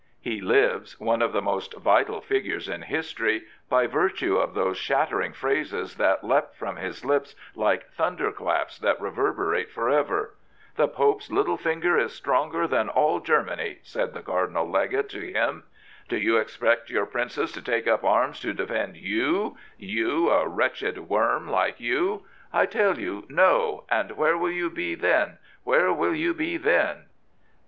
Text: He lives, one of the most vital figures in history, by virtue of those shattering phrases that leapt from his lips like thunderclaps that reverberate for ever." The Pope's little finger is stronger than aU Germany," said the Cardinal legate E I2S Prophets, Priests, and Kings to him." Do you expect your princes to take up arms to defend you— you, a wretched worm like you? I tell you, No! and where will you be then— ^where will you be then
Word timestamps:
He 0.19 0.41
lives, 0.41 0.99
one 0.99 1.21
of 1.21 1.31
the 1.31 1.43
most 1.43 1.75
vital 1.75 2.21
figures 2.21 2.67
in 2.67 2.81
history, 2.81 3.43
by 3.69 3.85
virtue 3.85 4.35
of 4.35 4.55
those 4.55 4.75
shattering 4.79 5.31
phrases 5.31 5.93
that 5.97 6.23
leapt 6.23 6.55
from 6.57 6.77
his 6.77 7.05
lips 7.05 7.35
like 7.53 7.87
thunderclaps 7.91 8.79
that 8.79 8.99
reverberate 8.99 9.69
for 9.69 9.91
ever." 9.91 10.33
The 10.75 10.87
Pope's 10.87 11.29
little 11.29 11.55
finger 11.55 11.99
is 11.99 12.13
stronger 12.13 12.65
than 12.67 12.89
aU 12.95 13.19
Germany," 13.19 13.77
said 13.83 14.15
the 14.15 14.23
Cardinal 14.23 14.67
legate 14.67 15.13
E 15.13 15.19
I2S 15.19 15.33
Prophets, 15.33 15.33
Priests, 15.33 15.37
and 15.37 15.51
Kings 15.53 15.67
to 15.67 15.69
him." 15.69 15.69
Do 16.09 16.17
you 16.17 16.37
expect 16.37 16.89
your 16.89 17.05
princes 17.05 17.51
to 17.51 17.61
take 17.61 17.87
up 17.87 18.03
arms 18.03 18.39
to 18.39 18.53
defend 18.53 18.97
you— 18.97 19.55
you, 19.77 20.31
a 20.31 20.47
wretched 20.47 21.09
worm 21.09 21.47
like 21.47 21.79
you? 21.79 22.23
I 22.51 22.65
tell 22.65 22.97
you, 22.97 23.27
No! 23.29 23.83
and 23.89 24.13
where 24.13 24.35
will 24.35 24.49
you 24.49 24.71
be 24.71 24.95
then— 24.95 25.37
^where 25.67 25.95
will 25.95 26.15
you 26.15 26.33
be 26.33 26.57
then 26.57 27.05